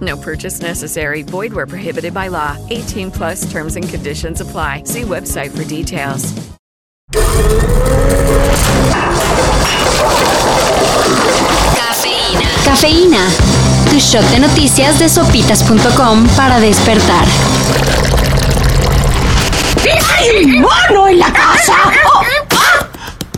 No 0.00 0.16
purchase 0.16 0.60
necessary. 0.60 1.22
Void 1.22 1.52
where 1.52 1.66
prohibited 1.66 2.14
by 2.14 2.28
law. 2.28 2.56
18 2.70 3.10
plus 3.10 3.50
terms 3.50 3.76
and 3.76 3.86
conditions 3.88 4.40
apply. 4.40 4.84
See 4.84 5.02
website 5.02 5.50
for 5.50 5.64
details. 5.64 6.32
Cafeína. 11.76 12.48
Cafeína. 12.64 13.28
Tu 13.90 13.98
shot 13.98 14.24
de 14.30 14.38
noticias 14.38 14.98
de 14.98 15.08
sopitas.com 15.08 16.28
para 16.36 16.60
despertar. 16.60 17.26
¡Hay 20.18 20.44
un 20.44 20.60
mono 20.62 21.08
en 21.08 21.18
la 21.18 21.32
casa! 21.32 21.74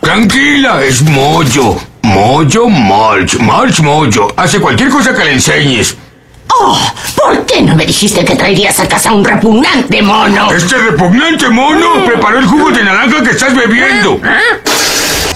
Tranquila, 0.00 0.82
es 0.84 1.02
Moyo. 1.02 1.76
Moyo 2.02 2.68
Mulch. 2.68 3.38
Mulch 3.38 3.80
Moyo. 3.80 4.28
Hace 4.36 4.60
cualquier 4.60 4.90
cosa 4.90 5.14
que 5.14 5.24
le 5.24 5.32
enseñes. 5.32 5.96
Oh, 6.60 6.78
¿por 7.16 7.46
qué 7.46 7.62
no 7.62 7.74
me 7.74 7.86
dijiste 7.86 8.24
que 8.24 8.36
traerías 8.36 8.78
a 8.80 8.88
casa 8.88 9.12
un 9.12 9.24
repugnante 9.24 10.02
mono? 10.02 10.52
Este 10.52 10.76
repugnante 10.76 11.48
mono 11.48 12.04
preparó 12.04 12.38
el 12.38 12.46
jugo 12.46 12.70
de 12.70 12.84
naranja 12.84 13.22
que 13.22 13.30
estás 13.30 13.54
bebiendo. 13.54 14.20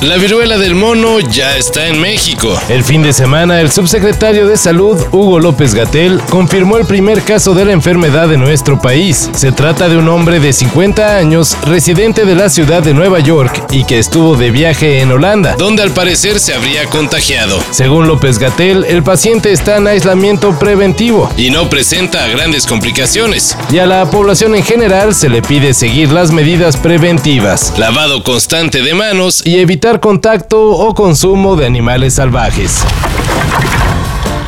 La 0.02 0.18
viruela 0.18 0.58
del 0.58 0.74
mono 0.74 1.20
ya 1.20 1.56
está 1.56 1.86
en 1.86 1.98
México. 1.98 2.54
El 2.68 2.84
fin 2.84 3.02
de 3.02 3.14
semana, 3.14 3.62
el 3.62 3.72
subsecretario 3.72 4.46
de 4.46 4.58
Salud, 4.58 5.00
Hugo 5.10 5.40
López 5.40 5.74
Gatel, 5.74 6.20
confirmó 6.28 6.76
el 6.76 6.84
primer 6.84 7.22
caso 7.22 7.54
de 7.54 7.64
la 7.64 7.72
enfermedad 7.72 8.30
en 8.30 8.40
nuestro 8.40 8.78
país. 8.78 9.30
Se 9.34 9.52
trata 9.52 9.88
de 9.88 9.96
un 9.96 10.06
hombre 10.08 10.38
de 10.38 10.52
50 10.52 11.16
años, 11.16 11.56
residente 11.62 12.26
de 12.26 12.34
la 12.34 12.50
ciudad 12.50 12.82
de 12.82 12.92
Nueva 12.92 13.20
York 13.20 13.64
y 13.70 13.84
que 13.84 13.98
estuvo 13.98 14.36
de 14.36 14.50
viaje 14.50 15.00
en 15.00 15.12
Holanda, 15.12 15.56
donde 15.56 15.82
al 15.82 15.92
parecer 15.92 16.40
se 16.40 16.52
habría 16.52 16.84
contagiado. 16.86 17.58
Según 17.70 18.06
López 18.06 18.38
Gatel, 18.38 18.84
el 18.84 19.02
paciente 19.02 19.50
está 19.50 19.78
en 19.78 19.86
aislamiento 19.86 20.58
preventivo 20.58 21.32
y 21.38 21.48
no 21.48 21.70
presenta 21.70 22.26
grandes 22.28 22.66
complicaciones. 22.66 23.56
Y 23.72 23.78
a 23.78 23.86
la 23.86 24.10
población 24.10 24.54
en 24.56 24.62
general 24.62 25.14
se 25.14 25.30
le 25.30 25.40
pide 25.40 25.72
seguir 25.72 26.12
las 26.12 26.32
medidas 26.32 26.76
preventivas: 26.76 27.72
lavado 27.78 28.22
constante 28.22 28.82
de 28.82 28.92
manos 28.92 29.42
y 29.44 29.56
evitar 29.58 29.85
contacto 29.94 30.72
o 30.72 30.94
consumo 30.94 31.54
de 31.54 31.64
animales 31.64 32.14
salvajes. 32.14 32.84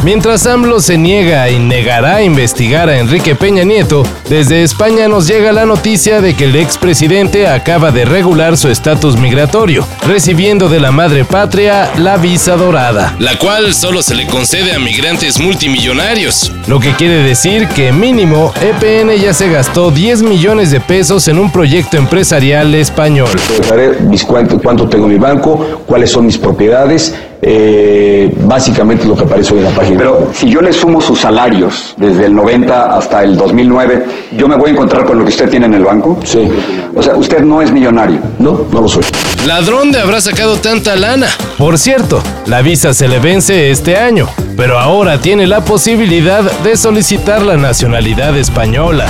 Mientras 0.04 0.46
AMLO 0.46 0.78
se 0.78 0.96
niega 0.96 1.50
y 1.50 1.58
negará 1.58 2.16
a 2.16 2.22
investigar 2.22 2.88
a 2.88 2.98
Enrique 2.98 3.34
Peña 3.34 3.64
Nieto, 3.64 4.04
desde 4.30 4.62
España 4.62 5.08
nos 5.08 5.26
llega 5.26 5.52
la 5.52 5.66
noticia 5.66 6.20
de 6.20 6.34
que 6.34 6.44
el 6.44 6.54
expresidente 6.54 7.48
acaba 7.48 7.90
de 7.90 8.04
regular 8.04 8.56
su 8.56 8.68
estatus 8.68 9.16
migratorio, 9.18 9.84
recibiendo 10.06 10.68
de 10.68 10.78
la 10.78 10.92
madre 10.92 11.24
patria 11.24 11.90
la 11.98 12.16
visa 12.16 12.56
dorada, 12.56 13.16
la 13.18 13.36
cual 13.38 13.74
solo 13.74 14.00
se 14.00 14.14
le 14.14 14.28
concede 14.28 14.72
a 14.72 14.78
migrantes 14.78 15.40
multimillonarios. 15.40 16.52
Lo 16.68 16.78
que 16.78 16.92
quiere 16.92 17.24
decir 17.24 17.66
que 17.66 17.90
mínimo 17.90 18.52
EPN 18.60 19.20
ya 19.20 19.34
se 19.34 19.50
gastó 19.50 19.90
10 19.90 20.22
millones 20.22 20.70
de 20.70 20.80
pesos 20.80 21.26
en 21.26 21.40
un 21.40 21.50
proyecto 21.50 21.96
empresarial 21.96 22.72
español. 22.76 23.28
Cuánto 24.62 24.88
tengo 24.88 25.06
en 25.06 25.12
mi 25.12 25.18
banco, 25.18 25.82
cuáles 25.86 26.10
son 26.10 26.26
mis 26.26 26.38
propiedades, 26.38 27.14
eh, 27.40 28.34
básicamente 28.44 29.06
lo 29.06 29.14
que 29.14 29.24
aparece 29.24 29.54
hoy 29.54 29.60
en 29.60 29.66
la 29.66 29.70
página. 29.70 29.98
Pero 29.98 30.30
si 30.32 30.50
yo 30.50 30.60
le 30.60 30.72
sumo 30.72 31.00
sus 31.00 31.20
salarios 31.20 31.94
desde 31.96 32.26
el 32.26 32.34
90 32.34 32.96
hasta 32.96 33.22
el 33.22 33.36
2009, 33.36 34.06
¿yo 34.36 34.48
me 34.48 34.56
voy 34.56 34.70
a 34.70 34.72
encontrar 34.72 35.04
con 35.04 35.18
lo 35.18 35.24
que 35.24 35.30
usted 35.30 35.48
tiene 35.48 35.66
en 35.66 35.74
el 35.74 35.84
banco? 35.84 36.18
Sí. 36.24 36.48
O 36.94 37.02
sea, 37.02 37.16
usted 37.16 37.40
no 37.40 37.62
es 37.62 37.70
millonario. 37.70 38.18
No, 38.38 38.66
no 38.72 38.80
lo 38.80 38.88
soy. 38.88 39.04
¿Ladrón 39.46 39.92
de 39.92 40.00
habrá 40.00 40.20
sacado 40.20 40.56
tanta 40.56 40.96
lana? 40.96 41.28
Por 41.56 41.78
cierto, 41.78 42.22
la 42.46 42.60
visa 42.62 42.92
se 42.92 43.08
le 43.08 43.18
vence 43.18 43.70
este 43.70 43.96
año, 43.96 44.28
pero 44.56 44.78
ahora 44.78 45.20
tiene 45.20 45.46
la 45.46 45.60
posibilidad 45.60 46.42
de 46.42 46.76
solicitar 46.76 47.42
la 47.42 47.56
nacionalidad 47.56 48.36
española. 48.36 49.06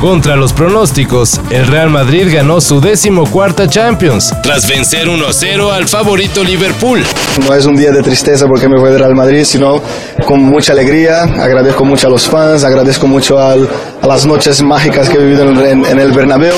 Contra 0.00 0.34
los 0.34 0.54
pronósticos, 0.54 1.38
el 1.50 1.66
Real 1.66 1.90
Madrid 1.90 2.28
ganó 2.32 2.62
su 2.62 2.80
decimocuarta 2.80 3.68
Champions. 3.68 4.34
Tras 4.42 4.66
vencer 4.66 5.06
1-0 5.06 5.70
al 5.70 5.88
favorito 5.88 6.42
Liverpool. 6.42 7.04
No 7.46 7.54
es 7.54 7.66
un 7.66 7.76
día 7.76 7.90
de 7.90 8.02
tristeza 8.02 8.46
porque 8.46 8.66
me 8.66 8.80
fue 8.80 8.90
de 8.92 8.98
Real 8.98 9.14
Madrid, 9.14 9.44
sino 9.44 9.82
con 10.24 10.42
mucha 10.42 10.72
alegría. 10.72 11.24
Agradezco 11.24 11.84
mucho 11.84 12.06
a 12.06 12.10
los 12.10 12.26
fans, 12.26 12.64
agradezco 12.64 13.06
mucho 13.06 13.38
al, 13.38 13.68
a 14.00 14.06
las 14.06 14.24
noches 14.24 14.62
mágicas 14.62 15.10
que 15.10 15.18
he 15.18 15.20
vivido 15.20 15.42
en, 15.50 15.84
en 15.84 16.00
el 16.00 16.12
Bernabéu. 16.12 16.54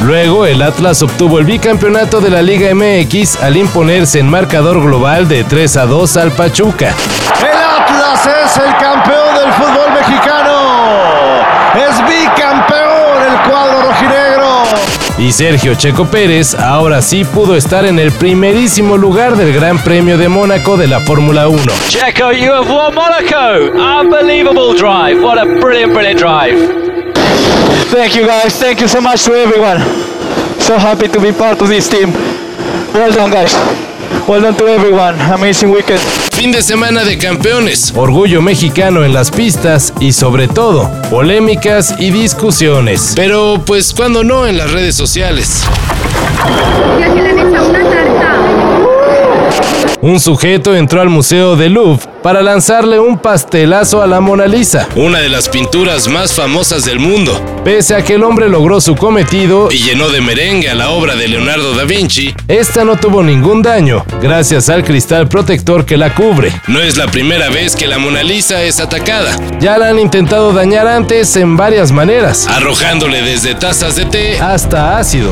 Luego, 0.00 0.46
el 0.46 0.62
Atlas 0.62 1.02
obtuvo 1.02 1.40
el 1.40 1.46
bicampeonato 1.46 2.20
de 2.20 2.30
la 2.30 2.42
Liga 2.42 2.72
MX 2.72 3.42
al 3.42 3.56
imponerse 3.56 4.20
en 4.20 4.28
marcador 4.30 4.80
global 4.80 5.26
de 5.26 5.42
3 5.42 5.76
a 5.78 5.86
2 5.86 6.16
al 6.16 6.30
Pachuca. 6.30 6.94
El 7.40 7.56
Atlas 7.56 8.20
es 8.44 8.56
el 8.56 8.72
campeón 8.76 9.34
del 9.34 9.52
fútbol 9.54 9.92
mexicano. 9.94 10.54
Es 11.74 11.98
bicampeón 12.06 13.22
el 13.28 13.50
cuadro 13.50 13.82
rojinegro. 13.88 14.62
Y 15.18 15.23
Sergio 15.34 15.74
Checo 15.74 16.04
Pérez 16.04 16.54
ahora 16.54 17.02
sí 17.02 17.24
pudo 17.24 17.56
estar 17.56 17.84
en 17.84 17.98
el 17.98 18.12
primerísimo 18.12 18.96
lugar 18.96 19.36
del 19.36 19.52
Gran 19.52 19.82
Premio 19.82 20.16
de 20.16 20.28
Mónaco 20.28 20.76
de 20.76 20.86
la 20.86 21.00
Fórmula 21.00 21.48
1. 21.48 21.60
Checo, 21.88 22.30
you 22.30 22.52
have 22.52 22.70
won 22.72 22.94
Monaco. 22.94 23.72
Unbelievable 23.74 24.74
drive. 24.78 25.20
What 25.20 25.38
a 25.38 25.44
brilliant, 25.60 25.92
brilliant 25.92 26.20
drive. 26.20 26.56
Thank 27.90 28.14
you 28.14 28.24
guys. 28.24 28.56
Thank 28.60 28.80
you 28.80 28.86
so 28.86 29.00
much 29.00 29.24
to 29.24 29.32
everyone. 29.32 29.80
So 30.60 30.78
happy 30.78 31.08
to 31.08 31.20
be 31.20 31.32
part 31.32 31.60
of 31.60 31.68
this 31.68 31.88
team. 31.88 32.12
Well 32.94 33.10
done, 33.10 33.32
guys. 33.32 33.52
Well 34.28 34.40
done 34.40 34.54
to 34.58 34.68
everyone. 34.68 35.18
Amazing 35.32 35.72
weekend. 35.72 36.23
Fin 36.34 36.50
de 36.50 36.62
semana 36.62 37.04
de 37.04 37.16
campeones. 37.16 37.92
Orgullo 37.94 38.42
mexicano 38.42 39.04
en 39.04 39.12
las 39.12 39.30
pistas 39.30 39.94
y 40.00 40.12
sobre 40.12 40.48
todo, 40.48 40.90
polémicas 41.08 41.94
y 42.00 42.10
discusiones. 42.10 43.12
Pero 43.14 43.62
pues 43.64 43.94
cuando 43.94 44.24
no 44.24 44.44
en 44.44 44.58
las 44.58 44.72
redes 44.72 44.96
sociales. 44.96 45.62
Un 50.04 50.20
sujeto 50.20 50.76
entró 50.76 51.00
al 51.00 51.08
Museo 51.08 51.56
de 51.56 51.70
Louvre 51.70 52.06
para 52.22 52.42
lanzarle 52.42 53.00
un 53.00 53.16
pastelazo 53.16 54.02
a 54.02 54.06
la 54.06 54.20
Mona 54.20 54.46
Lisa, 54.46 54.86
una 54.96 55.18
de 55.20 55.30
las 55.30 55.48
pinturas 55.48 56.08
más 56.08 56.34
famosas 56.34 56.84
del 56.84 56.98
mundo. 56.98 57.42
Pese 57.64 57.94
a 57.94 58.04
que 58.04 58.16
el 58.16 58.22
hombre 58.22 58.50
logró 58.50 58.82
su 58.82 58.96
cometido 58.96 59.70
y 59.72 59.78
llenó 59.78 60.10
de 60.10 60.20
merengue 60.20 60.68
a 60.68 60.74
la 60.74 60.90
obra 60.90 61.16
de 61.16 61.26
Leonardo 61.26 61.72
da 61.74 61.84
Vinci, 61.84 62.34
esta 62.48 62.84
no 62.84 62.96
tuvo 62.96 63.22
ningún 63.22 63.62
daño 63.62 64.04
gracias 64.20 64.68
al 64.68 64.84
cristal 64.84 65.26
protector 65.26 65.86
que 65.86 65.96
la 65.96 66.14
cubre. 66.14 66.52
No 66.66 66.82
es 66.82 66.98
la 66.98 67.06
primera 67.06 67.48
vez 67.48 67.74
que 67.74 67.86
la 67.86 67.96
Mona 67.96 68.22
Lisa 68.22 68.62
es 68.62 68.80
atacada. 68.80 69.34
Ya 69.58 69.78
la 69.78 69.88
han 69.88 69.98
intentado 69.98 70.52
dañar 70.52 70.86
antes 70.86 71.34
en 71.36 71.56
varias 71.56 71.92
maneras, 71.92 72.46
arrojándole 72.46 73.22
desde 73.22 73.54
tazas 73.54 73.96
de 73.96 74.04
té 74.04 74.38
hasta 74.38 74.98
ácido. 74.98 75.30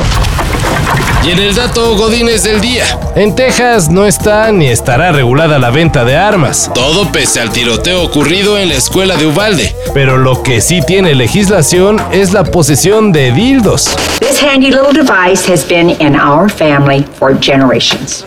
Y 1.25 1.31
en 1.31 1.39
el 1.39 1.55
dato 1.55 1.97
Godines 1.97 2.43
del 2.43 2.61
día. 2.61 2.85
En 3.15 3.37
Texas 3.37 3.89
no 3.89 4.07
está 4.07 4.51
ni 4.51 4.67
estará 4.67 5.13
regulada 5.13 5.57
la 5.61 5.71
venta 5.71 6.05
de 6.05 6.17
armas. 6.17 6.69
Todo 6.75 7.13
pese 7.13 7.41
al 7.41 7.53
tiroteo 7.53 8.03
ocurrido 8.03 8.59
en 8.59 8.69
la 8.69 8.75
escuela 8.75 9.17
de 9.17 9.27
Uvalde. 9.27 9.73
Pero 9.95 10.17
lo 10.17 10.43
que 10.43 10.61
sí 10.61 10.81
tiene 10.85 11.15
legislación 11.15 12.03
es 12.11 12.33
la 12.33 12.43
posesión 12.43 13.13
de 13.13 13.31
dildos. 13.31 13.95
This 14.19 14.43
handy 14.43 14.73
little 14.73 14.93
device 14.93 15.49
has 15.49 15.65
been 15.65 15.91
in 15.91 16.17
our 16.17 16.51
family 16.51 17.05
for 17.21 17.39
generations. 17.41 18.27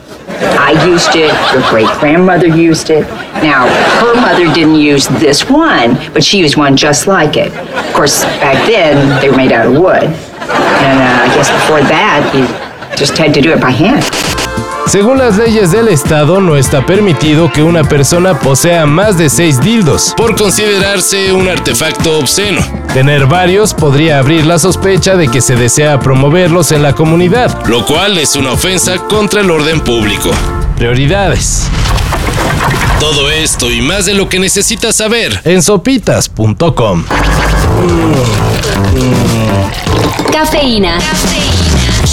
I 0.58 0.72
used 0.88 1.16
it, 1.16 1.34
your 1.54 1.70
great 1.70 1.90
grandmother 2.00 2.48
used 2.48 2.90
it. 2.90 3.06
Now, 3.44 3.68
her 4.00 4.16
mother 4.16 4.54
didn't 4.54 4.80
use 4.80 5.08
this 5.20 5.50
one, 5.50 5.98
but 6.14 6.24
she 6.24 6.40
used 6.40 6.56
one 6.56 6.78
just 6.78 7.08
like 7.08 7.36
it. 7.36 7.54
Of 7.54 7.94
course, 7.94 8.24
back 8.40 8.66
then, 8.66 9.20
they 9.22 9.30
were 9.30 9.38
made 9.38 9.52
out 9.52 9.68
of 9.68 9.74
wood. 9.74 10.04
And 10.04 11.00
uh, 11.00 11.24
I 11.24 11.36
guess 11.36 11.52
before 11.52 11.82
that, 11.82 12.32
you 12.34 12.65
just 12.98 13.18
had 13.18 13.34
to 13.34 13.42
do 13.42 13.54
it 13.54 13.60
by 13.60 13.72
hand. 13.72 14.04
Según 14.88 15.18
las 15.18 15.36
leyes 15.38 15.72
del 15.72 15.88
estado, 15.88 16.40
no 16.40 16.56
está 16.56 16.86
permitido 16.86 17.52
que 17.52 17.64
una 17.64 17.84
persona 17.84 18.40
posea 18.40 18.86
más 18.86 19.18
de 19.18 19.30
seis 19.30 19.60
dildos, 19.60 20.14
por 20.16 20.36
considerarse 20.36 21.34
un 21.34 21.50
artefacto 21.50 22.20
obsceno. 22.20 22.62
Tener 22.94 23.26
varios 23.26 23.74
podría 23.74 24.20
abrir 24.20 24.46
la 24.46 24.60
sospecha 24.60 25.16
de 25.16 25.28
que 25.28 25.42
se 25.42 25.56
desea 25.56 26.00
promoverlos 26.00 26.72
en 26.72 26.84
la 26.84 26.94
comunidad, 26.94 27.66
lo 27.66 27.84
cual 27.86 28.18
es 28.20 28.36
una 28.36 28.52
ofensa 28.52 28.98
contra 29.00 29.42
el 29.42 29.50
orden 29.50 29.82
público. 29.82 30.30
Prioridades. 30.78 31.68
Todo 33.00 33.32
esto 33.32 33.72
y 33.72 33.82
más 33.82 34.06
de 34.06 34.14
lo 34.14 34.30
que 34.30 34.40
necesitas 34.40 34.96
saber 34.96 35.42
en 35.46 35.64
sopitas.com. 35.64 37.04
Cafeína. 40.32 41.00
Cafeína. 41.00 41.65